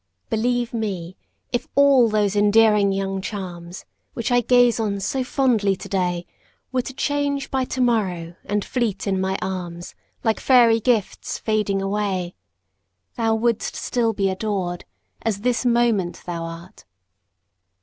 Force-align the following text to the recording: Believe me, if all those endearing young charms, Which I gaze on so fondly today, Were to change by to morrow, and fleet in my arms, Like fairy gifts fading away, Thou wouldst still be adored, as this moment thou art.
Believe 0.31 0.73
me, 0.73 1.15
if 1.53 1.67
all 1.75 2.09
those 2.09 2.35
endearing 2.35 2.91
young 2.91 3.21
charms, 3.21 3.85
Which 4.15 4.31
I 4.31 4.41
gaze 4.41 4.79
on 4.79 4.99
so 4.99 5.23
fondly 5.23 5.75
today, 5.75 6.25
Were 6.71 6.81
to 6.81 6.93
change 6.95 7.51
by 7.51 7.65
to 7.65 7.81
morrow, 7.81 8.33
and 8.45 8.65
fleet 8.65 9.05
in 9.05 9.21
my 9.21 9.37
arms, 9.43 9.93
Like 10.23 10.39
fairy 10.39 10.79
gifts 10.79 11.37
fading 11.37 11.83
away, 11.83 12.33
Thou 13.15 13.35
wouldst 13.35 13.75
still 13.75 14.11
be 14.11 14.27
adored, 14.31 14.85
as 15.21 15.41
this 15.41 15.67
moment 15.67 16.23
thou 16.25 16.45
art. 16.45 16.83